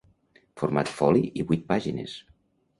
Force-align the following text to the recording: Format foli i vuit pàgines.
Format 0.61 0.89
foli 0.95 1.23
i 1.43 1.47
vuit 1.53 1.69
pàgines. 1.71 2.19